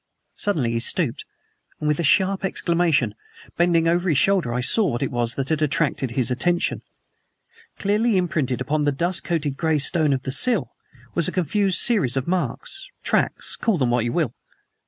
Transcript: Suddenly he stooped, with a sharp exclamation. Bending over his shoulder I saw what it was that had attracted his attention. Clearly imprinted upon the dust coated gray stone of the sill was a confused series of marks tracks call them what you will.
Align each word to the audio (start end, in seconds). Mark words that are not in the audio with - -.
Suddenly 0.35 0.71
he 0.71 0.79
stooped, 0.79 1.25
with 1.79 1.99
a 1.99 2.03
sharp 2.03 2.43
exclamation. 2.43 3.13
Bending 3.55 3.87
over 3.87 4.09
his 4.09 4.17
shoulder 4.17 4.51
I 4.51 4.59
saw 4.59 4.87
what 4.87 5.03
it 5.03 5.11
was 5.11 5.35
that 5.35 5.49
had 5.49 5.61
attracted 5.61 6.09
his 6.17 6.31
attention. 6.31 6.81
Clearly 7.77 8.17
imprinted 8.17 8.61
upon 8.61 8.83
the 8.83 8.91
dust 8.91 9.23
coated 9.23 9.57
gray 9.57 9.77
stone 9.77 10.11
of 10.11 10.23
the 10.23 10.31
sill 10.31 10.71
was 11.13 11.27
a 11.27 11.31
confused 11.31 11.77
series 11.77 12.17
of 12.17 12.27
marks 12.27 12.89
tracks 13.03 13.55
call 13.55 13.77
them 13.77 13.91
what 13.91 14.03
you 14.03 14.11
will. 14.11 14.33